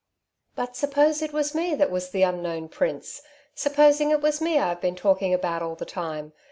[0.55, 3.21] "But suppose 'it was me that was the unknown prince?
[3.53, 6.33] Supposing it was me I've been talking about all the time?